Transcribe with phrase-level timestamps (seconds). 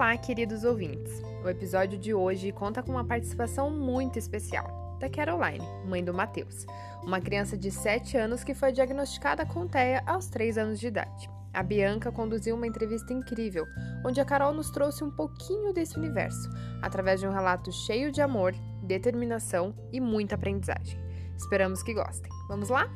[0.00, 1.22] Olá, queridos ouvintes!
[1.44, 6.64] O episódio de hoje conta com uma participação muito especial da Caroline, mãe do Matheus,
[7.02, 11.28] uma criança de 7 anos que foi diagnosticada com TEA aos 3 anos de idade.
[11.52, 13.66] A Bianca conduziu uma entrevista incrível,
[14.02, 16.48] onde a Carol nos trouxe um pouquinho desse universo,
[16.80, 20.98] através de um relato cheio de amor, determinação e muita aprendizagem.
[21.36, 22.32] Esperamos que gostem.
[22.48, 22.88] Vamos lá?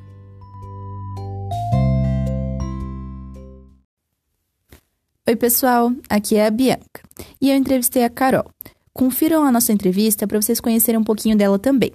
[5.27, 7.01] Oi, pessoal, aqui é a Bianca
[7.41, 8.45] e eu entrevistei a Carol.
[8.93, 11.93] Confiram a nossa entrevista para vocês conhecerem um pouquinho dela também.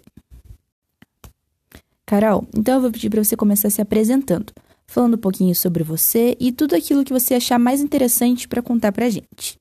[2.07, 4.51] Carol, então eu vou pedir para você começar se apresentando,
[4.87, 8.91] falando um pouquinho sobre você e tudo aquilo que você achar mais interessante para contar
[8.91, 9.59] para a gente.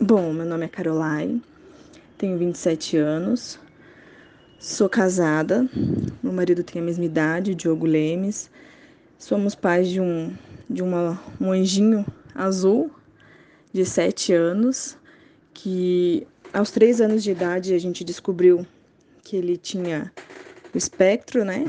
[0.00, 1.42] Bom, meu nome é Caroline,
[2.16, 3.58] tenho 27 anos,
[4.58, 5.68] sou casada,
[6.22, 8.50] meu marido tem a mesma idade, Diogo Lemes,
[9.18, 10.34] somos pais de um,
[10.70, 12.06] de uma, um anjinho
[12.38, 12.90] azul,
[13.72, 14.96] de 7 anos,
[15.52, 18.64] que aos 3 anos de idade a gente descobriu
[19.22, 20.12] que ele tinha
[20.72, 21.64] o espectro, né?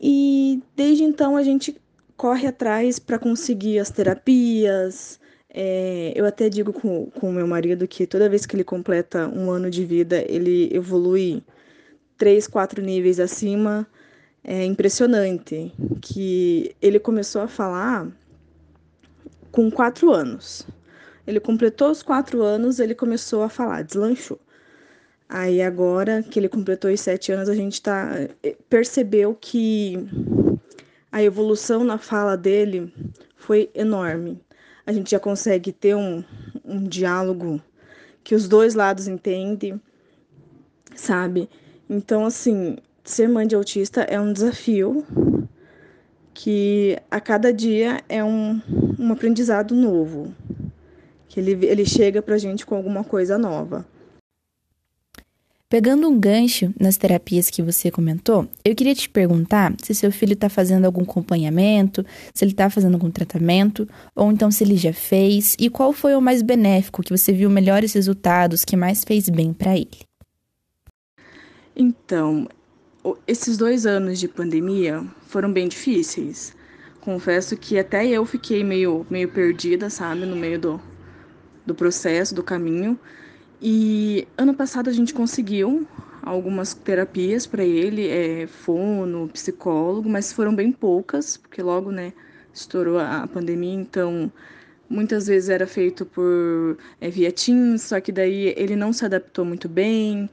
[0.00, 1.76] E desde então a gente
[2.16, 5.18] corre atrás para conseguir as terapias.
[5.48, 9.50] É, eu até digo com o meu marido que toda vez que ele completa um
[9.50, 11.42] ano de vida, ele evolui
[12.16, 13.86] três, quatro níveis acima.
[14.44, 18.08] É impressionante que ele começou a falar
[19.50, 20.66] com quatro anos.
[21.26, 24.38] Ele completou os quatro anos, ele começou a falar, deslanchou.
[25.28, 28.08] Aí agora que ele completou os sete anos, a gente tá,
[28.42, 29.98] eh, percebeu que
[31.12, 32.92] a evolução na fala dele
[33.36, 34.40] foi enorme.
[34.86, 36.24] A gente já consegue ter um,
[36.64, 37.60] um diálogo
[38.24, 39.78] que os dois lados entendem,
[40.94, 41.48] sabe?
[41.90, 45.04] Então, assim, ser mãe de autista é um desafio
[46.32, 48.62] que a cada dia é um,
[48.98, 50.34] um aprendizado novo,
[51.28, 53.86] que ele, ele chega para a gente com alguma coisa nova.
[55.70, 60.32] Pegando um gancho nas terapias que você comentou, eu queria te perguntar se seu filho
[60.32, 63.86] está fazendo algum acompanhamento, se ele está fazendo algum tratamento,
[64.16, 67.50] ou então se ele já fez, e qual foi o mais benéfico, que você viu
[67.50, 70.08] melhores resultados, que mais fez bem para ele.
[71.76, 72.48] Então,
[73.26, 76.56] esses dois anos de pandemia foram bem difíceis.
[77.08, 80.80] Confesso que até eu fiquei meio, meio perdida, sabe, no meio do,
[81.64, 83.00] do processo, do caminho.
[83.62, 85.88] E ano passado a gente conseguiu
[86.22, 92.12] algumas terapias para ele, é, fono, psicólogo, mas foram bem poucas, porque logo, né,
[92.52, 94.30] estourou a pandemia, então
[94.86, 99.46] muitas vezes era feito por é, via Teams, só que daí ele não se adaptou
[99.46, 100.28] muito bem.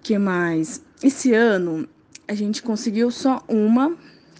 [0.00, 0.80] que mais?
[1.02, 1.88] Esse ano
[2.28, 3.96] a gente conseguiu só uma,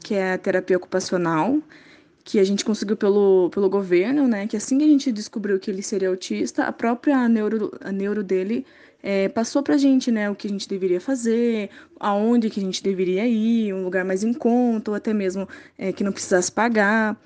[0.06, 1.60] que é a terapia ocupacional,
[2.22, 4.46] que a gente conseguiu pelo, pelo governo, né?
[4.46, 8.22] Que assim que a gente descobriu que ele seria autista, a própria neuro, a neuro
[8.22, 8.64] dele
[9.02, 10.30] é, passou pra gente, né?
[10.30, 14.22] O que a gente deveria fazer, aonde que a gente deveria ir, um lugar mais
[14.22, 17.20] em conta, ou até mesmo é, que não precisasse pagar.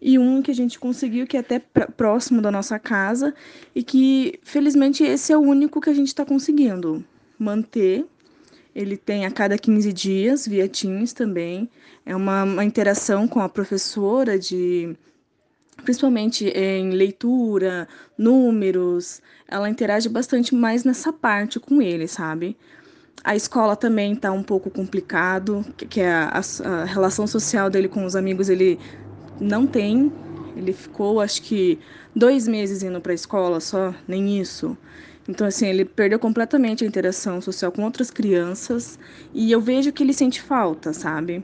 [0.00, 3.34] E um que a gente conseguiu, que é até próximo da nossa casa,
[3.74, 7.04] e que felizmente esse é o único que a gente está conseguindo
[7.38, 8.06] manter
[8.74, 11.68] ele tem a cada 15 dias, via Teams também.
[12.04, 14.96] É uma, uma interação com a professora de
[15.82, 22.56] principalmente em leitura, números, ela interage bastante mais nessa parte com ele, sabe?
[23.22, 28.04] A escola também está um pouco complicado, que é a, a, relação social dele com
[28.04, 28.78] os amigos ele
[29.40, 30.12] não tem.
[30.56, 31.78] Ele ficou, acho que,
[32.14, 34.76] dois meses indo para a escola só, nem isso.
[35.28, 38.98] Então, assim, ele perdeu completamente a interação social com outras crianças
[39.32, 41.42] e eu vejo que ele sente falta, sabe?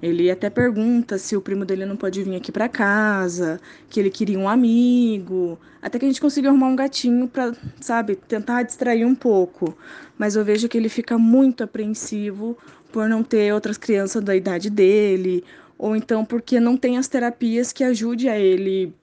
[0.00, 4.10] Ele até pergunta se o primo dele não pode vir aqui para casa, que ele
[4.10, 9.04] queria um amigo, até que a gente conseguiu arrumar um gatinho para, sabe, tentar distrair
[9.04, 9.76] um pouco.
[10.16, 12.56] Mas eu vejo que ele fica muito apreensivo
[12.92, 15.44] por não ter outras crianças da idade dele,
[15.76, 18.94] ou então porque não tem as terapias que ajude a ele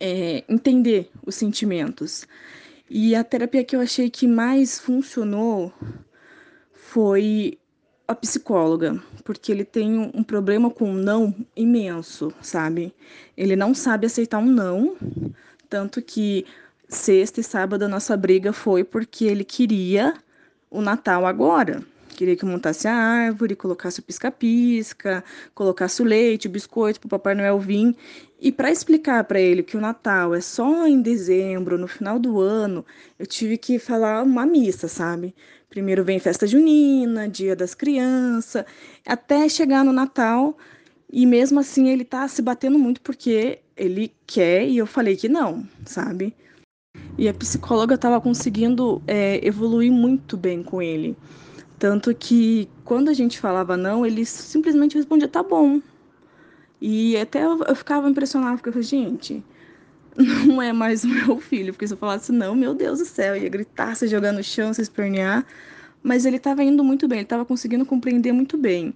[0.00, 2.26] é, entender os sentimentos.
[2.94, 5.72] E a terapia que eu achei que mais funcionou
[6.74, 7.58] foi
[8.06, 12.94] a psicóloga, porque ele tem um problema com um não imenso, sabe?
[13.34, 14.94] Ele não sabe aceitar um não,
[15.70, 16.44] tanto que
[16.86, 20.12] sexta e sábado a nossa briga foi porque ele queria
[20.70, 21.82] o Natal agora.
[22.10, 25.24] Queria que montasse a árvore, colocasse o pisca-pisca,
[25.54, 27.96] colocasse o leite, o biscoito para o Papai Noel vir.
[28.44, 32.40] E para explicar para ele que o Natal é só em dezembro, no final do
[32.40, 32.84] ano,
[33.16, 35.32] eu tive que falar uma missa, sabe?
[35.70, 38.64] Primeiro vem festa junina, dia das crianças,
[39.06, 40.58] até chegar no Natal.
[41.08, 45.28] E mesmo assim ele tá se batendo muito porque ele quer e eu falei que
[45.28, 46.34] não, sabe?
[47.16, 51.16] E a psicóloga estava conseguindo é, evoluir muito bem com ele.
[51.78, 55.80] Tanto que quando a gente falava não, ele simplesmente respondia, tá bom.
[56.84, 59.44] E até eu, eu ficava impressionada, porque eu falei, gente,
[60.44, 61.72] não é mais o meu filho.
[61.72, 64.74] Porque se eu falasse não, meu Deus do céu, ia gritar, se jogar no chão,
[64.74, 65.46] se espernear.
[66.02, 68.92] Mas ele estava indo muito bem, ele estava conseguindo compreender muito bem.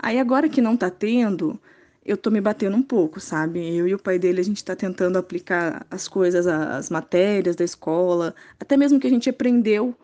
[0.00, 1.60] Aí agora que não tá tendo,
[2.04, 3.60] eu tô me batendo um pouco, sabe?
[3.76, 7.64] Eu e o pai dele, a gente tá tentando aplicar as coisas, as matérias da
[7.64, 9.94] escola, até mesmo que a gente aprendeu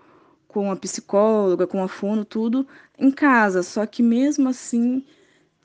[0.47, 2.65] com a psicóloga, com a fono, tudo
[2.97, 3.65] em casa.
[3.65, 5.05] Só que mesmo assim,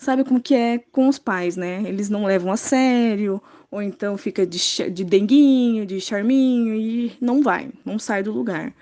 [0.03, 1.81] sabe como que é com os pais, né?
[1.85, 3.41] Eles não levam a sério,
[3.71, 4.59] ou então fica de,
[4.91, 8.73] de denguinho, de charminho e não vai, não sai do lugar.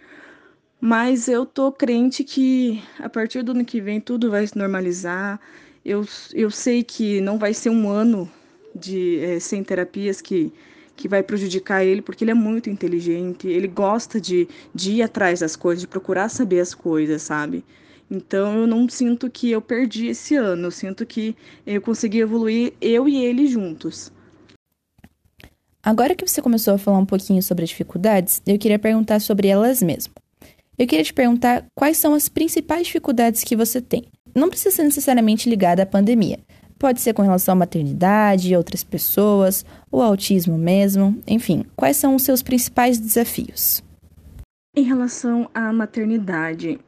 [0.82, 5.40] Mas eu tô crente que a partir do ano que vem tudo vai se normalizar.
[5.86, 8.30] Eu, eu sei que não vai ser um ano
[8.76, 10.52] de é, sem terapias que,
[10.96, 15.40] que vai prejudicar ele, porque ele é muito inteligente, ele gosta de, de ir atrás
[15.40, 17.64] das coisas, de procurar saber as coisas, sabe?
[18.12, 21.34] Então eu não sinto que eu perdi esse ano, eu sinto que
[21.66, 24.12] eu consegui evoluir eu e ele juntos.
[25.82, 29.48] Agora que você começou a falar um pouquinho sobre as dificuldades, eu queria perguntar sobre
[29.48, 30.14] elas mesmo.
[30.78, 34.04] Eu queria te perguntar quais são as principais dificuldades que você tem.
[34.36, 36.40] Não precisa ser necessariamente ligada à pandemia.
[36.78, 41.18] Pode ser com relação à maternidade, outras pessoas, o autismo mesmo.
[41.28, 43.84] Enfim, quais são os seus principais desafios?
[44.76, 46.80] Em relação à maternidade,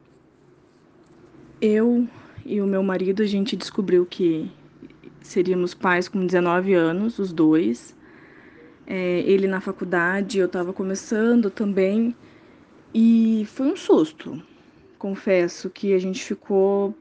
[1.64, 2.06] eu
[2.44, 4.50] e o meu marido, a gente descobriu que
[5.22, 7.96] seríamos pais com 19 anos, os dois.
[8.86, 12.14] É, ele na faculdade, eu estava começando também.
[12.92, 14.42] E foi um susto.
[14.98, 16.94] Confesso que a gente ficou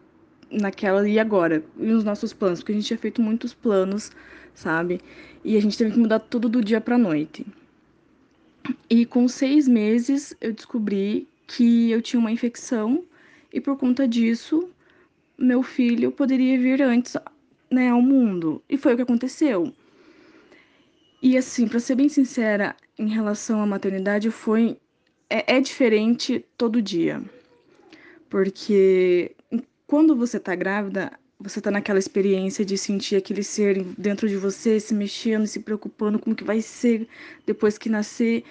[0.50, 4.12] naquela e agora, e os nossos planos, porque a gente tinha feito muitos planos,
[4.54, 5.02] sabe?
[5.44, 7.46] E a gente teve que mudar tudo do dia para noite.
[8.90, 13.04] E com seis meses eu descobri que eu tinha uma infecção
[13.54, 14.70] e por conta disso
[15.38, 17.16] meu filho poderia vir antes,
[17.70, 18.62] né, ao mundo.
[18.70, 19.74] E foi o que aconteceu.
[21.22, 24.78] E assim, para ser bem sincera, em relação à maternidade, foi
[25.30, 27.22] é, é diferente todo dia.
[28.30, 29.36] Porque
[29.88, 34.80] quando você tá grávida, você tá naquela experiência de sentir aquele ser dentro de você
[34.80, 37.08] se mexendo, se preocupando com o que vai ser
[37.46, 38.44] depois que nascer.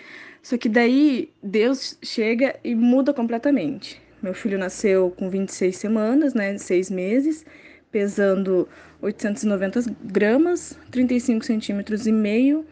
[0.42, 4.00] Só que daí Deus chega e muda completamente.
[4.22, 7.44] Meu filho nasceu com 26 semanas, né, seis meses,
[7.90, 8.68] pesando
[9.00, 12.64] 890 gramas, 35 centímetros e meio,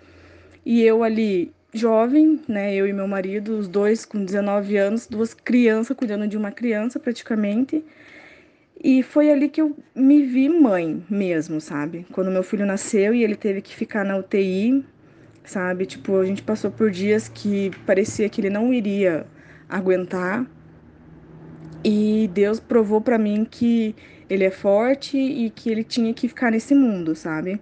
[0.65, 2.75] e eu ali jovem, né?
[2.75, 6.99] Eu e meu marido, os dois com 19 anos, duas crianças cuidando de uma criança
[6.99, 7.85] praticamente.
[8.83, 12.07] E foi ali que eu me vi mãe mesmo, sabe?
[12.13, 14.85] Quando meu filho nasceu e ele teve que ficar na UTI,
[15.45, 15.85] sabe?
[15.87, 19.27] Tipo, a gente passou por dias que parecia que ele não iria
[19.69, 20.47] aguentar.
[21.83, 23.95] E Deus provou para mim que
[24.29, 27.61] ele é forte e que ele tinha que ficar nesse mundo, sabe?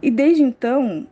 [0.00, 1.06] E desde então,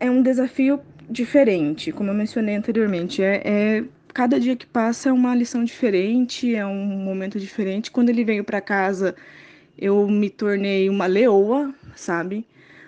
[0.00, 3.22] é um desafio diferente, como eu mencionei anteriormente.
[3.22, 7.90] É, é cada dia que passa é uma lição diferente, é um momento diferente.
[7.90, 9.14] Quando ele veio para casa,
[9.76, 12.46] eu me tornei uma leoa, sabe?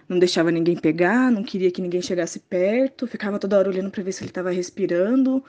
[0.08, 4.02] Não deixava ninguém pegar, não queria que ninguém chegasse perto, ficava toda hora olhando para
[4.02, 5.44] ver se ele estava respirando.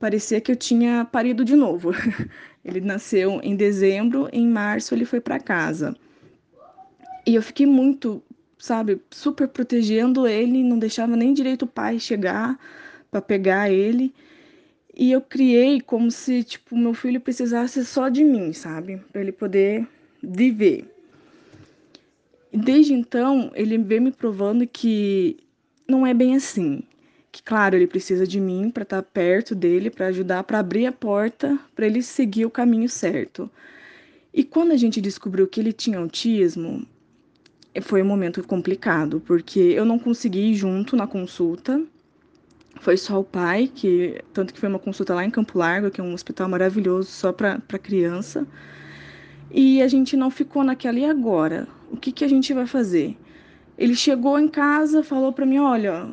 [0.00, 1.92] Parecia que eu tinha parido de novo.
[2.64, 5.94] ele nasceu em dezembro, em março ele foi para casa.
[7.24, 8.20] E eu fiquei muito
[8.60, 12.58] sabe, super protegendo ele, não deixava nem direito o pai chegar
[13.10, 14.14] para pegar ele.
[14.94, 18.98] E eu criei como se, tipo, meu filho precisasse só de mim, sabe?
[19.10, 19.88] Para ele poder
[20.22, 20.84] viver.
[22.52, 25.38] Desde então, ele vem me provando que
[25.88, 26.82] não é bem assim.
[27.32, 30.86] Que, claro, ele precisa de mim para estar tá perto dele, para ajudar, para abrir
[30.86, 33.50] a porta, para ele seguir o caminho certo.
[34.32, 36.86] E quando a gente descobriu que ele tinha autismo,
[37.82, 41.80] foi um momento complicado, porque eu não consegui ir junto na consulta.
[42.80, 46.00] Foi só o pai, que tanto que foi uma consulta lá em Campo Largo, que
[46.00, 48.46] é um hospital maravilhoso só para criança.
[49.50, 53.16] E a gente não ficou naquela e agora, o que que a gente vai fazer?
[53.76, 56.08] Ele chegou em casa, falou para mim, olha,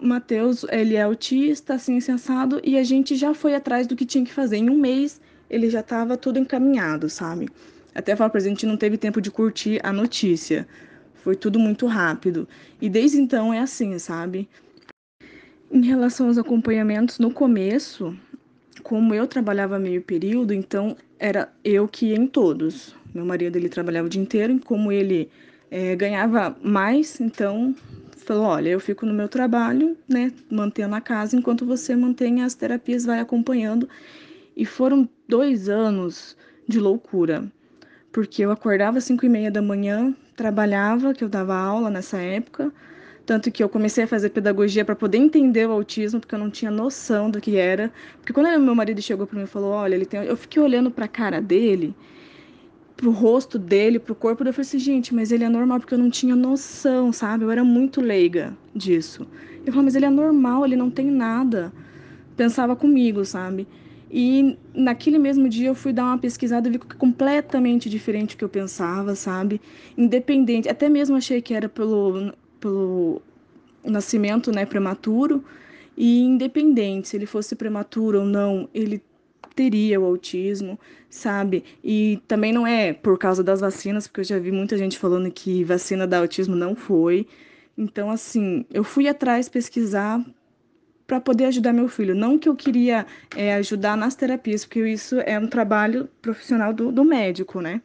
[0.00, 4.24] Matheus, ele é autista, assim, sensado, e a gente já foi atrás do que tinha
[4.24, 4.56] que fazer.
[4.56, 7.48] Em um mês, ele já estava tudo encaminhado, sabe?
[7.94, 10.68] Até falar pra gente, não teve tempo de curtir a notícia.
[11.14, 12.46] Foi tudo muito rápido.
[12.80, 14.48] E desde então é assim, sabe?
[15.70, 18.16] Em relação aos acompanhamentos, no começo,
[18.82, 22.94] como eu trabalhava meio período, então era eu que ia em todos.
[23.14, 25.30] Meu marido ele trabalhava o dia inteiro, e como ele
[25.70, 27.74] é, ganhava mais, então
[28.26, 32.54] falou: olha, eu fico no meu trabalho, né, mantendo a casa, enquanto você mantém as
[32.54, 33.88] terapias, vai acompanhando.
[34.56, 36.36] E foram dois anos
[36.68, 37.50] de loucura,
[38.12, 42.18] porque eu acordava às cinco e meia da manhã, trabalhava, que eu dava aula nessa
[42.18, 42.72] época,
[43.24, 46.50] tanto que eu comecei a fazer pedagogia para poder entender o autismo, porque eu não
[46.50, 47.92] tinha noção do que era.
[48.18, 50.24] Porque quando meu marido chegou para mim e falou: Olha, ele tem.
[50.24, 51.94] Eu fiquei olhando para a cara dele
[52.96, 55.98] pro rosto dele, pro corpo, eu falei assim, gente, mas ele é normal porque eu
[55.98, 57.44] não tinha noção, sabe?
[57.44, 59.26] Eu era muito leiga disso.
[59.64, 61.72] Eu falei, mas ele é normal, ele não tem nada.
[62.36, 63.66] Pensava comigo, sabe?
[64.10, 68.34] E naquele mesmo dia eu fui dar uma pesquisada e vi que é completamente diferente
[68.34, 69.60] do que eu pensava, sabe?
[69.96, 73.20] Independente, até mesmo achei que era pelo, pelo
[73.84, 75.44] nascimento, né, prematuro,
[75.96, 79.02] e independente se ele fosse prematuro ou não, ele
[79.56, 81.64] teria o autismo, sabe?
[81.82, 85.30] E também não é por causa das vacinas, porque eu já vi muita gente falando
[85.30, 87.26] que vacina da autismo não foi.
[87.76, 90.24] Então, assim, eu fui atrás pesquisar
[91.06, 92.14] para poder ajudar meu filho.
[92.14, 96.92] Não que eu queria é, ajudar nas terapias, porque isso é um trabalho profissional do,
[96.92, 97.80] do médico, né?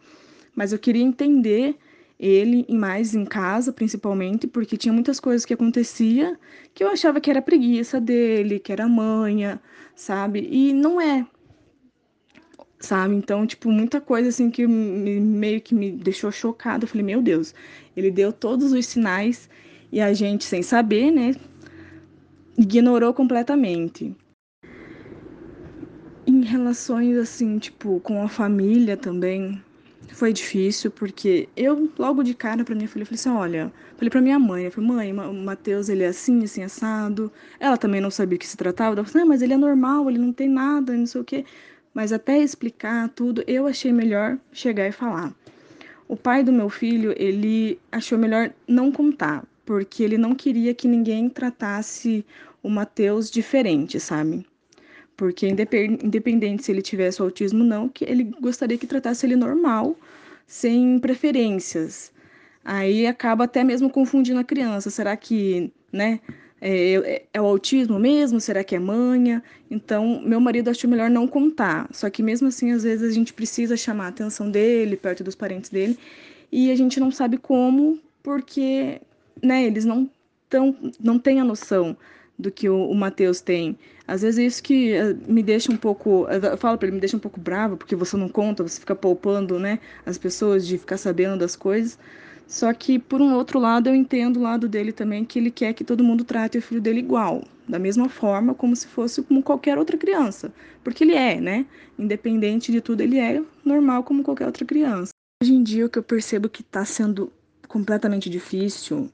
[0.54, 1.78] Mas eu queria entender
[2.20, 6.38] ele e mais em casa, principalmente, porque tinha muitas coisas que acontecia
[6.74, 9.60] que eu achava que era preguiça dele, que era manha,
[9.96, 10.48] sabe?
[10.52, 11.26] E não é
[12.82, 13.16] sabe?
[13.16, 16.84] Então, tipo, muita coisa assim que me, meio que me deixou chocada.
[16.84, 17.54] Eu falei, meu Deus,
[17.96, 19.50] ele deu todos os sinais
[19.92, 21.36] e a gente, sem saber, né,
[22.58, 24.16] ignorou completamente.
[26.26, 29.62] Em relações assim, tipo, com a família também,
[30.14, 34.22] foi difícil, porque eu, logo de cara, pra minha filha, falei assim: olha, falei pra
[34.22, 37.32] minha mãe, eu falei, mãe, o Matheus, ele é assim, assim, assado.
[37.60, 40.10] Ela também não sabia o que se tratava, ela falou, ah, mas ele é normal,
[40.10, 41.46] ele não tem nada, não sei o quê
[41.94, 45.34] mas até explicar tudo, eu achei melhor chegar e falar.
[46.08, 50.88] O pai do meu filho, ele achou melhor não contar, porque ele não queria que
[50.88, 52.26] ninguém tratasse
[52.62, 54.46] o Mateus diferente, sabe?
[55.16, 59.96] Porque independente se ele tivesse autismo ou não, que ele gostaria que tratasse ele normal,
[60.48, 62.12] sem preferências.
[62.64, 64.90] Aí acaba até mesmo confundindo a criança.
[64.90, 66.20] Será que, né,
[66.62, 68.40] é, é, é, o autismo mesmo?
[68.40, 69.44] Será que é manha?
[69.70, 71.90] Então, meu marido achou melhor não contar.
[71.92, 75.34] Só que mesmo assim, às vezes a gente precisa chamar a atenção dele, perto dos
[75.34, 75.98] parentes dele,
[76.52, 79.02] e a gente não sabe como, porque
[79.42, 80.10] né, eles não,
[80.48, 81.98] tão, não têm a noção
[82.38, 83.78] do que o, o Matheus tem.
[84.08, 87.00] Às vezes é isso que eh, me deixa um pouco, eu falo para ele, me
[87.00, 90.78] deixa um pouco bravo, porque você não conta, você fica poupando, né, as pessoas de
[90.78, 91.98] ficar sabendo das coisas.
[92.52, 95.74] Só que, por um outro lado, eu entendo o lado dele também, que ele quer
[95.74, 99.42] que todo mundo trate o filho dele igual, da mesma forma, como se fosse como
[99.42, 100.54] qualquer outra criança.
[100.84, 101.66] Porque ele é, né?
[101.98, 105.12] Independente de tudo, ele é normal como qualquer outra criança.
[105.42, 107.32] Hoje em dia, o que eu percebo que está sendo
[107.70, 109.10] completamente difícil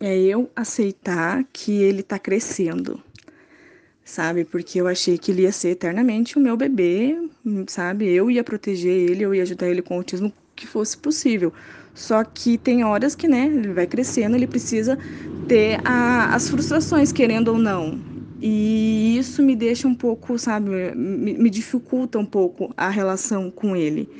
[0.00, 3.00] é eu aceitar que ele está crescendo,
[4.04, 4.44] sabe?
[4.44, 7.16] Porque eu achei que ele ia ser eternamente o meu bebê,
[7.68, 8.08] sabe?
[8.08, 11.52] Eu ia proteger ele, eu ia ajudar ele com o autismo que fosse possível.
[11.94, 14.98] Só que tem horas que, né, ele vai crescendo, ele precisa
[15.46, 18.02] ter a, as frustrações, querendo ou não.
[18.40, 23.76] E isso me deixa um pouco, sabe, me, me dificulta um pouco a relação com
[23.76, 24.10] ele.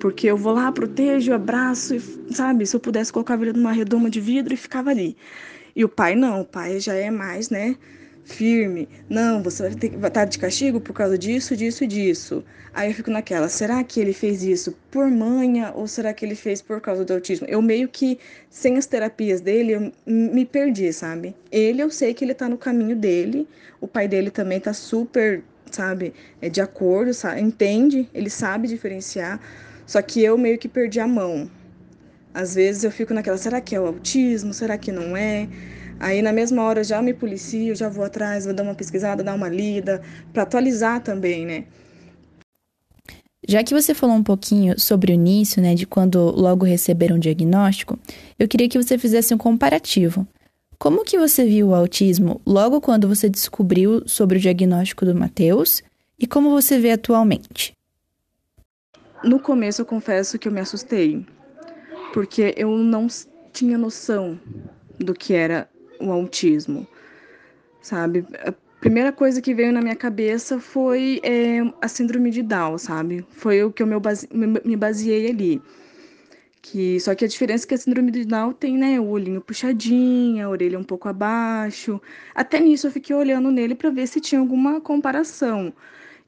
[0.00, 2.00] Porque eu vou lá, protejo, abraço, e,
[2.34, 2.66] sabe?
[2.66, 5.16] Se eu pudesse colocar ele numa redoma de vidro e ficava ali.
[5.74, 7.76] E o pai não, o pai já é mais, né?
[8.28, 8.88] Firme.
[9.08, 12.44] Não, você vai ter que estar de castigo por causa disso, disso e disso.
[12.74, 16.34] Aí eu fico naquela, será que ele fez isso por manha ou será que ele
[16.34, 17.46] fez por causa do autismo?
[17.48, 18.18] Eu meio que,
[18.50, 21.34] sem as terapias dele, eu me perdi, sabe?
[21.50, 23.48] Ele, eu sei que ele tá no caminho dele,
[23.80, 27.40] o pai dele também tá super, sabe, é de acordo, sabe?
[27.40, 29.40] entende, ele sabe diferenciar,
[29.86, 31.50] só que eu meio que perdi a mão.
[32.32, 34.52] Às vezes eu fico naquela, será que é o autismo?
[34.52, 35.48] Será que não é?
[36.00, 39.34] Aí na mesma hora já me policio, já vou atrás, vou dar uma pesquisada, dar
[39.34, 40.00] uma lida,
[40.32, 41.64] para atualizar também, né?
[43.46, 47.18] Já que você falou um pouquinho sobre o início, né, de quando logo receberam o
[47.18, 47.98] diagnóstico,
[48.38, 50.26] eu queria que você fizesse um comparativo.
[50.78, 55.82] Como que você viu o autismo logo quando você descobriu sobre o diagnóstico do Matheus
[56.18, 57.72] e como você vê atualmente?
[59.24, 61.26] No começo eu confesso que eu me assustei,
[62.12, 63.06] porque eu não
[63.52, 64.38] tinha noção
[64.98, 65.68] do que era
[66.00, 66.86] o autismo,
[67.80, 68.24] sabe?
[68.44, 73.26] A primeira coisa que veio na minha cabeça foi é, a síndrome de Down, sabe?
[73.30, 75.62] Foi o que eu me baseei ali.
[76.60, 79.40] Que, só que a diferença é que a síndrome de Down tem, né, o olhinho
[79.40, 82.00] puxadinho, a orelha um pouco abaixo.
[82.34, 85.72] Até nisso eu fiquei olhando nele para ver se tinha alguma comparação.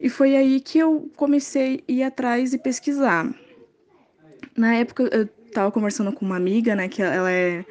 [0.01, 3.33] E foi aí que eu comecei a ir atrás e pesquisar.
[4.57, 7.65] Na época, eu tava conversando com uma amiga, né, que ela é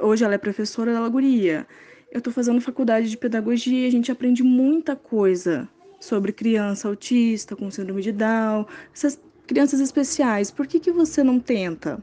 [0.00, 1.66] hoje ela é professora da Lagoria.
[2.10, 7.70] Eu tô fazendo faculdade de pedagogia, a gente aprende muita coisa sobre criança autista com
[7.70, 10.50] síndrome de Down, essas crianças especiais.
[10.50, 12.02] Por que que você não tenta?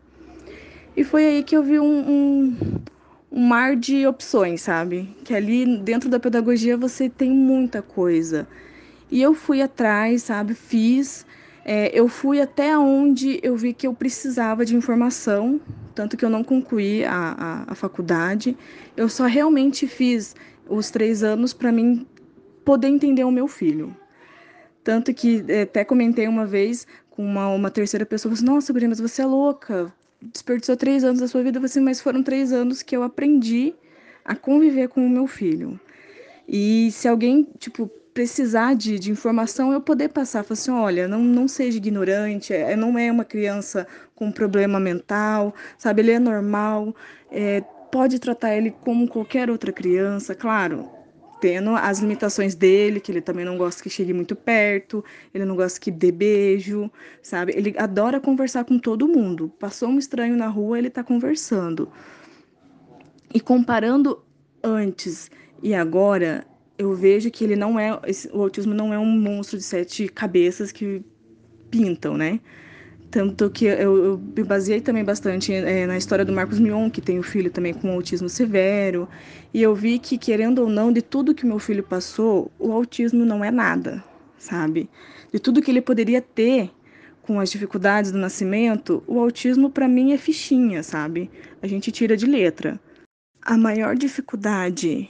[0.96, 2.58] E foi aí que eu vi um, um,
[3.32, 5.16] um mar de opções, sabe?
[5.24, 8.48] Que ali dentro da pedagogia você tem muita coisa.
[9.12, 10.54] E eu fui atrás, sabe?
[10.54, 11.26] Fiz.
[11.72, 15.62] É, eu fui até onde eu vi que eu precisava de informação,
[15.94, 17.36] tanto que eu não concluí a,
[17.68, 18.58] a, a faculdade.
[18.98, 20.36] Eu só realmente fiz
[20.68, 22.08] os três anos para mim
[22.66, 23.96] poder entender o meu filho.
[24.84, 28.90] Tanto que é, até comentei uma vez com uma, uma terceira pessoa, assim, nossa, Guria,
[28.90, 32.82] mas você é louca, desperdiçou três anos da sua vida, assim, mas foram três anos
[32.82, 33.76] que eu aprendi
[34.26, 35.80] a conviver com o meu filho.
[36.48, 41.24] E se alguém, tipo, precisar de, de informação, eu poder passar, falar assim, olha, não,
[41.24, 46.94] não seja ignorante, é, não é uma criança com problema mental, sabe, ele é normal,
[47.32, 50.90] é, pode tratar ele como qualquer outra criança, claro,
[51.40, 55.02] tendo as limitações dele, que ele também não gosta que chegue muito perto,
[55.34, 56.92] ele não gosta que dê beijo,
[57.24, 57.54] sabe?
[57.56, 59.48] Ele adora conversar com todo mundo.
[59.58, 61.90] Passou um estranho na rua, ele tá conversando.
[63.34, 64.22] E comparando
[64.62, 65.32] antes
[65.64, 66.46] e agora,
[66.80, 67.92] eu vejo que ele não é,
[68.32, 71.04] o autismo não é um monstro de sete cabeças que
[71.70, 72.40] pintam, né?
[73.12, 77.02] Tanto que eu, eu me baseei também bastante é, na história do Marcos Mion, que
[77.02, 79.10] tem um filho também com autismo severo,
[79.54, 83.26] e eu vi que, querendo ou não, de tudo que meu filho passou, o autismo
[83.26, 84.02] não é nada,
[84.38, 84.90] sabe?
[85.34, 86.72] De tudo que ele poderia ter
[87.24, 91.30] com as dificuldades do nascimento, o autismo para mim é fichinha, sabe?
[91.62, 92.80] A gente tira de letra.
[93.42, 95.10] A maior dificuldade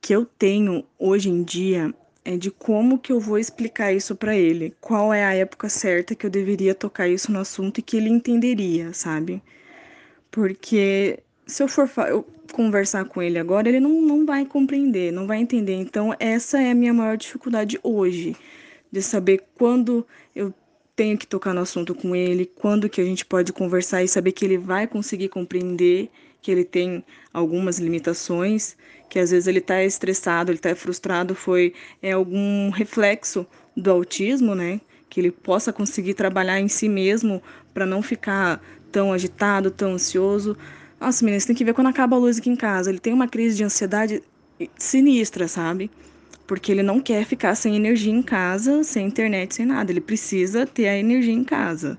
[0.00, 4.36] que eu tenho hoje em dia é de como que eu vou explicar isso para
[4.36, 7.96] ele, qual é a época certa que eu deveria tocar isso no assunto e que
[7.96, 9.42] ele entenderia, sabe?
[10.30, 15.26] Porque se eu for eu conversar com ele agora, ele não, não vai compreender, não
[15.26, 15.74] vai entender.
[15.74, 18.36] Então, essa é a minha maior dificuldade hoje,
[18.90, 20.52] de saber quando eu
[20.94, 24.32] tenho que tocar no assunto com ele, quando que a gente pode conversar e saber
[24.32, 26.10] que ele vai conseguir compreender
[26.42, 28.76] que ele tem algumas limitações,
[29.08, 34.54] que às vezes ele está estressado, ele está frustrado, foi é, algum reflexo do autismo,
[34.54, 34.80] né?
[35.08, 37.42] Que ele possa conseguir trabalhar em si mesmo
[37.74, 40.56] para não ficar tão agitado, tão ansioso.
[41.00, 42.90] Nossa, meninas, tem que ver quando acaba a luz aqui em casa.
[42.90, 44.22] Ele tem uma crise de ansiedade
[44.76, 45.90] sinistra, sabe?
[46.46, 49.90] Porque ele não quer ficar sem energia em casa, sem internet, sem nada.
[49.90, 51.98] Ele precisa ter a energia em casa.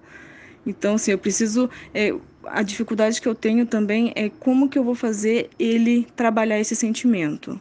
[0.66, 1.70] Então, assim, eu preciso.
[1.94, 2.14] É,
[2.46, 6.76] a dificuldade que eu tenho também é como que eu vou fazer ele trabalhar esse
[6.76, 7.60] sentimento.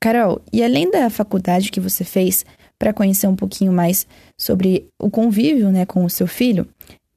[0.00, 2.44] Carol, e além da faculdade que você fez
[2.78, 6.66] para conhecer um pouquinho mais sobre o convívio né, com o seu filho,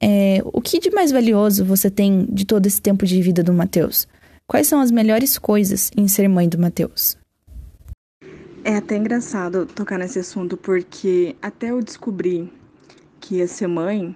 [0.00, 3.52] é, o que de mais valioso você tem de todo esse tempo de vida do
[3.52, 4.06] Matheus?
[4.46, 7.18] Quais são as melhores coisas em ser mãe do Matheus?
[8.62, 12.52] É até engraçado tocar nesse assunto, porque até eu descobrir
[13.20, 14.14] que ia ser mãe,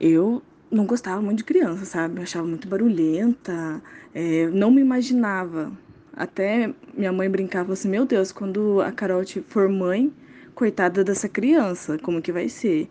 [0.00, 2.18] eu não gostava muito de criança, sabe?
[2.18, 3.82] Eu achava muito barulhenta,
[4.14, 5.72] é, não me imaginava.
[6.12, 10.12] Até minha mãe brincava assim: Meu Deus, quando a Carol for mãe,
[10.54, 12.88] coitada dessa criança, como que vai ser?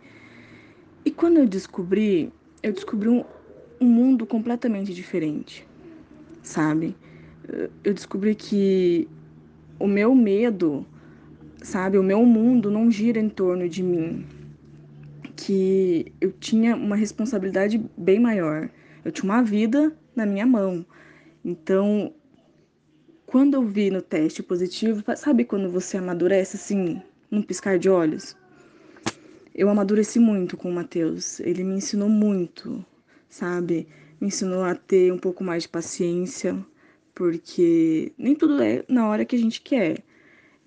[1.06, 2.32] E quando eu descobri,
[2.64, 3.24] eu descobri um,
[3.80, 5.68] um mundo completamente diferente,
[6.42, 6.96] sabe?
[7.84, 9.08] Eu descobri que
[9.80, 10.86] o meu medo,
[11.62, 11.98] sabe?
[11.98, 14.26] O meu mundo não gira em torno de mim,
[15.38, 18.70] que eu tinha uma responsabilidade bem maior.
[19.06, 20.86] Eu tinha uma vida na minha mão.
[21.46, 22.14] Então,
[23.26, 28.36] quando eu vi no teste positivo, sabe quando você amadurece assim, num piscar de olhos?
[29.54, 31.40] Eu amadureci muito com o Matheus.
[31.40, 32.84] Ele me ensinou muito,
[33.30, 33.88] sabe?
[34.20, 36.58] Me ensinou a ter um pouco mais de paciência,
[37.14, 40.04] porque nem tudo é na hora que a gente quer.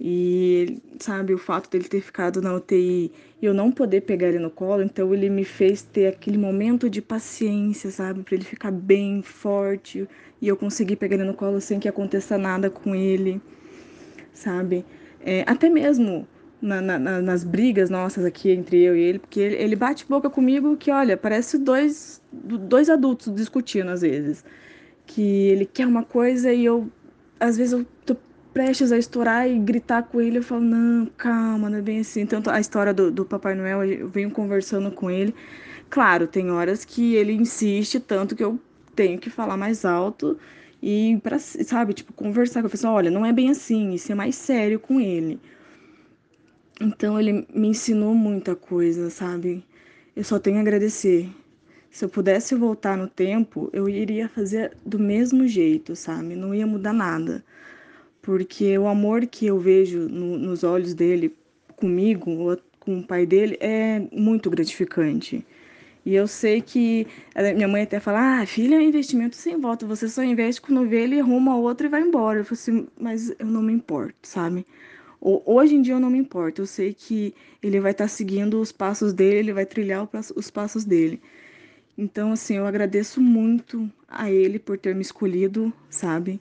[0.03, 4.39] E, sabe, o fato dele ter ficado na UTI e eu não poder pegar ele
[4.39, 8.71] no colo, então ele me fez ter aquele momento de paciência, sabe, para ele ficar
[8.71, 10.09] bem forte
[10.41, 13.43] e eu conseguir pegar ele no colo sem que aconteça nada com ele,
[14.33, 14.87] sabe?
[15.21, 16.27] É, até mesmo
[16.63, 20.31] na, na, nas brigas nossas aqui entre eu e ele, porque ele, ele bate boca
[20.31, 24.45] comigo que, olha, parece dois, dois adultos discutindo às vezes.
[25.07, 26.89] Que ele quer uma coisa e eu,
[27.39, 28.17] às vezes, eu tô
[28.61, 32.27] prestes a estourar e gritar com ele, eu falo, não, calma, não é bem assim.
[32.27, 35.35] Tanto a história do, do Papai Noel, eu venho conversando com ele.
[35.88, 38.61] Claro, tem horas que ele insiste tanto que eu
[38.94, 40.38] tenho que falar mais alto
[40.83, 44.14] e para sabe, tipo, conversar com a pessoa, olha, não é bem assim, e ser
[44.14, 45.40] mais sério com ele.
[46.79, 49.64] Então ele me ensinou muita coisa, sabe?
[50.14, 51.31] Eu só tenho a agradecer,
[51.90, 56.37] se eu pudesse voltar no tempo, eu iria fazer do mesmo jeito, sabe?
[56.37, 57.42] Não ia mudar nada.
[58.22, 61.35] Porque o amor que eu vejo no, nos olhos dele
[61.76, 65.44] comigo, com o pai dele, é muito gratificante.
[66.04, 67.06] E eu sei que
[67.54, 69.87] minha mãe até fala: ah, filha, é investimento sem volta.
[69.87, 72.40] Você só investe quando vê ele arruma outro e vai embora.
[72.40, 74.66] Eu falo assim, mas eu não me importo, sabe?
[75.20, 76.62] Hoje em dia eu não me importo.
[76.62, 80.50] Eu sei que ele vai estar tá seguindo os passos dele, ele vai trilhar os
[80.50, 81.20] passos dele.
[81.98, 86.40] Então, assim, eu agradeço muito a ele por ter me escolhido, sabe?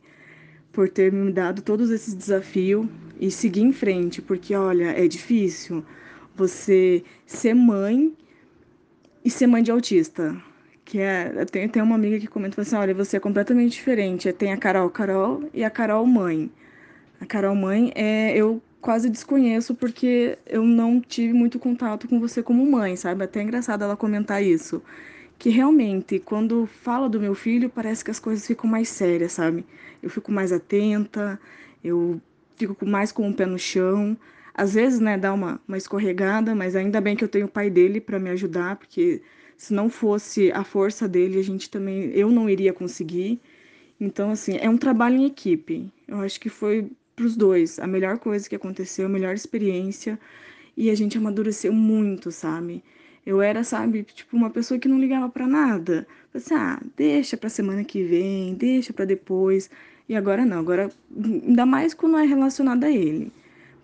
[0.71, 2.87] Por ter me dado todos esses desafios
[3.19, 5.83] e seguir em frente, porque olha, é difícil
[6.35, 8.15] você ser mãe
[9.23, 10.35] e ser mãe de autista.
[10.85, 14.31] Que é, tem, tem uma amiga que comenta assim: olha, você é completamente diferente.
[14.33, 16.49] Tem a Carol Carol e a Carol mãe.
[17.19, 22.41] A Carol mãe é eu quase desconheço porque eu não tive muito contato com você
[22.41, 23.23] como mãe, sabe?
[23.23, 24.81] Até é engraçado ela comentar isso
[25.39, 29.65] que realmente, quando fala do meu filho, parece que as coisas ficam mais sérias, sabe?
[30.03, 31.39] Eu fico mais atenta,
[31.81, 32.21] eu
[32.57, 34.17] fico mais com o pé no chão.
[34.53, 37.69] Às vezes, né, dá uma, uma escorregada, mas ainda bem que eu tenho o pai
[37.69, 39.21] dele para me ajudar, porque
[39.57, 43.39] se não fosse a força dele, a gente também, eu não iria conseguir.
[43.99, 45.89] Então, assim, é um trabalho em equipe.
[46.05, 50.19] Eu acho que foi para os dois a melhor coisa que aconteceu, a melhor experiência.
[50.75, 52.83] E a gente amadureceu muito, sabe?
[53.29, 56.07] Eu era, sabe, tipo, uma pessoa que não ligava para nada.
[56.33, 59.69] Assim, ah, deixa pra semana que vem, deixa para depois.
[60.07, 63.31] E agora não, agora ainda mais quando é relacionado a ele.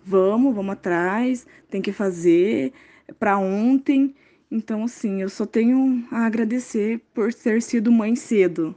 [0.04, 2.72] Vamos, vamos atrás, tem que fazer
[3.20, 4.16] para ontem.
[4.50, 8.74] Então, assim, eu só tenho a agradecer por ter sido mãe cedo.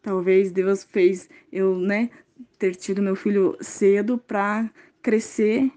[0.00, 2.08] Talvez Deus fez eu, né,
[2.56, 4.70] ter tido meu filho cedo para
[5.02, 5.72] crescer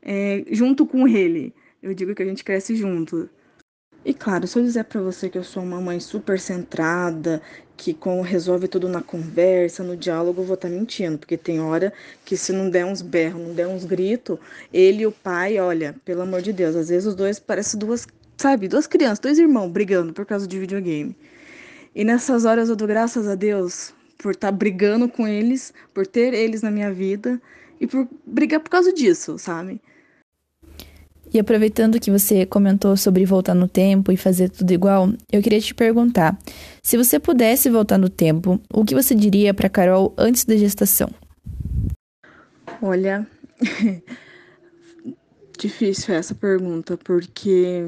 [0.00, 1.54] é, junto com ele.
[1.82, 3.28] Eu digo que a gente cresce junto.
[4.04, 7.40] E claro, se eu dizer para você que eu sou uma mãe super centrada,
[7.74, 11.58] que com, resolve tudo na conversa, no diálogo, eu vou estar tá mentindo, porque tem
[11.58, 11.90] hora
[12.22, 14.38] que se não der uns berros, não der uns gritos,
[14.72, 18.06] ele e o pai, olha, pelo amor de Deus, às vezes os dois parecem duas,
[18.36, 21.16] sabe, duas crianças, dois irmãos brigando por causa de videogame.
[21.94, 26.06] E nessas horas eu dou graças a Deus por estar tá brigando com eles, por
[26.06, 27.40] ter eles na minha vida
[27.80, 29.80] e por brigar por causa disso, sabe?
[31.34, 35.60] E aproveitando que você comentou sobre voltar no tempo e fazer tudo igual, eu queria
[35.60, 36.38] te perguntar:
[36.80, 41.10] se você pudesse voltar no tempo, o que você diria para Carol antes da gestação?
[42.80, 43.26] Olha,
[45.58, 47.82] difícil essa pergunta, porque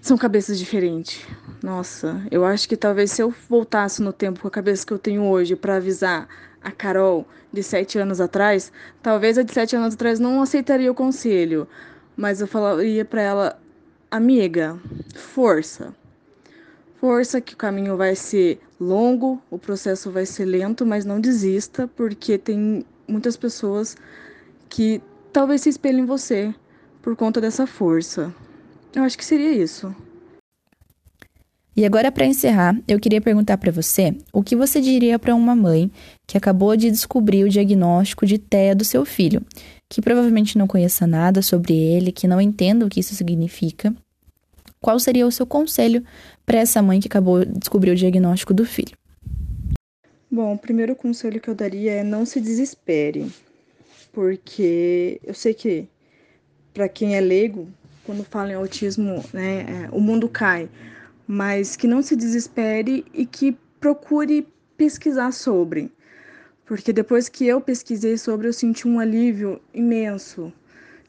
[0.00, 1.26] são cabeças diferentes.
[1.60, 4.98] Nossa, eu acho que talvez se eu voltasse no tempo com a cabeça que eu
[4.98, 6.28] tenho hoje para avisar
[6.66, 10.94] a Carol de sete anos atrás, talvez a de sete anos atrás não aceitaria o
[10.96, 11.68] conselho,
[12.16, 13.62] mas eu falaria para ela,
[14.10, 14.76] amiga,
[15.14, 15.94] força.
[16.96, 21.88] Força que o caminho vai ser longo, o processo vai ser lento, mas não desista,
[21.94, 23.96] porque tem muitas pessoas
[24.68, 25.00] que
[25.32, 26.52] talvez se espelhem em você
[27.00, 28.34] por conta dessa força.
[28.92, 29.94] Eu acho que seria isso.
[31.76, 35.54] E agora, para encerrar, eu queria perguntar para você o que você diria para uma
[35.54, 35.90] mãe
[36.26, 39.42] que acabou de descobrir o diagnóstico de TEA do seu filho,
[39.86, 43.94] que provavelmente não conheça nada sobre ele, que não entenda o que isso significa.
[44.80, 46.02] Qual seria o seu conselho
[46.46, 48.96] para essa mãe que acabou de descobrir o diagnóstico do filho?
[50.30, 53.30] Bom, o primeiro conselho que eu daria é não se desespere,
[54.12, 55.86] porque eu sei que
[56.72, 57.68] para quem é leigo,
[58.04, 60.70] quando fala em autismo, né, é, o mundo cai
[61.26, 65.90] mas que não se desespere e que procure pesquisar sobre.
[66.64, 70.52] Porque depois que eu pesquisei sobre, eu senti um alívio imenso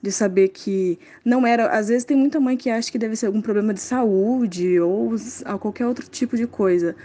[0.01, 1.67] de saber que não era.
[1.69, 5.15] Às vezes tem muita mãe que acha que deve ser algum problema de saúde ou
[5.59, 6.95] qualquer outro tipo de coisa.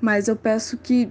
[0.00, 1.10] Mas eu peço que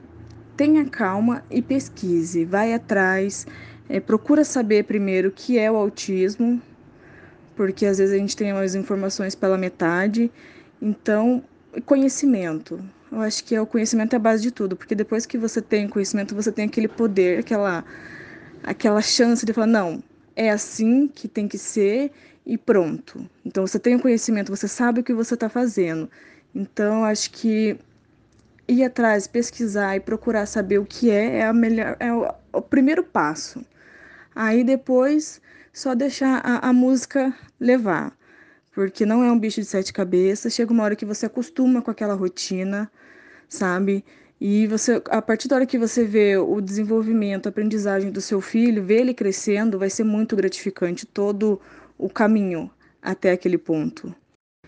[0.55, 3.45] tenha calma e pesquise, vai atrás,
[3.87, 6.59] é, procura saber primeiro o que é o autismo,
[7.55, 10.31] porque às vezes a gente tem as informações pela metade
[10.81, 11.43] então,
[11.85, 12.83] conhecimento.
[13.11, 15.61] Eu acho que é o conhecimento é a base de tudo, porque depois que você
[15.61, 17.85] tem conhecimento, você tem aquele poder, aquela
[18.63, 20.03] aquela chance de falar, não,
[20.35, 22.11] é assim que tem que ser
[22.45, 23.29] e pronto.
[23.45, 26.09] Então você tem o conhecimento, você sabe o que você está fazendo.
[26.53, 27.77] Então acho que
[28.67, 32.61] ir atrás, pesquisar e procurar saber o que é é a melhor é o, o
[32.61, 33.65] primeiro passo.
[34.35, 35.41] Aí depois
[35.73, 38.17] só deixar a, a música levar
[38.77, 40.53] porque não é um bicho de sete cabeças.
[40.53, 42.91] Chega uma hora que você acostuma com aquela rotina,
[43.49, 44.05] sabe?
[44.39, 48.39] E você, a partir da hora que você vê o desenvolvimento, a aprendizagem do seu
[48.39, 51.59] filho, vê ele crescendo, vai ser muito gratificante todo
[51.97, 52.69] o caminho
[53.01, 54.13] até aquele ponto.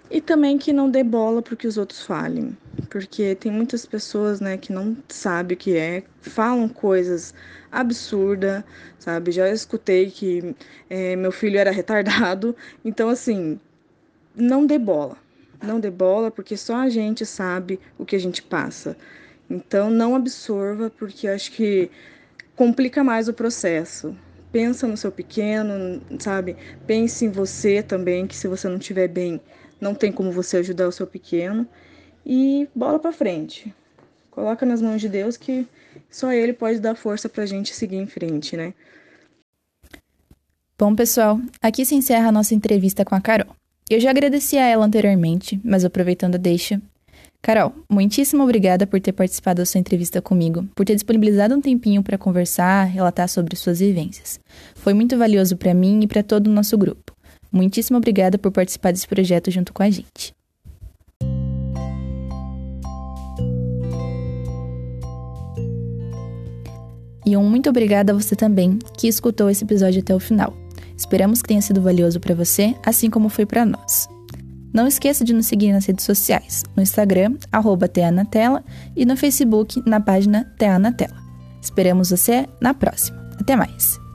[0.09, 2.57] E também que não dê bola para que os outros falem,
[2.89, 7.31] porque tem muitas pessoas, né, que não sabem o que é, falam coisas
[7.71, 8.63] absurdas,
[8.97, 9.31] sabe?
[9.31, 10.55] Já escutei que
[10.89, 13.59] é, meu filho era retardado, então assim,
[14.35, 15.17] não dê bola,
[15.61, 18.95] não dê bola, porque só a gente sabe o que a gente passa.
[19.49, 21.89] Então não absorva, porque acho que
[22.55, 24.15] complica mais o processo.
[24.51, 26.55] Pensa no seu pequeno, sabe?
[26.85, 29.39] Pense em você também, que se você não estiver bem,
[29.79, 31.67] não tem como você ajudar o seu pequeno
[32.25, 33.73] e bola para frente.
[34.29, 35.67] Coloca nas mãos de Deus que
[36.09, 38.73] só ele pode dar força para a gente seguir em frente, né?
[40.77, 43.58] Bom, pessoal, aqui se encerra a nossa entrevista com a Carol.
[43.89, 46.79] Eu já agradeci a ela anteriormente, mas aproveitando a deixa.
[47.41, 52.03] Carol, muitíssimo obrigada por ter participado da sua entrevista comigo, por ter disponibilizado um tempinho
[52.03, 54.39] para conversar, relatar sobre suas vivências.
[54.75, 57.13] Foi muito valioso para mim e para todo o nosso grupo.
[57.51, 60.35] Muitíssimo obrigada por participar desse projeto junto com a gente.
[67.25, 70.53] E um muito obrigada a você também que escutou esse episódio até o final.
[70.99, 74.09] Esperamos que tenha sido valioso para você, assim como foi para nós.
[74.73, 78.63] Não esqueça de nos seguir nas redes sociais, no Instagram, arroba Tela,
[78.97, 81.15] e no Facebook, na página Tea na Tela.
[81.61, 83.17] Esperamos você na próxima.
[83.39, 84.08] Até mais!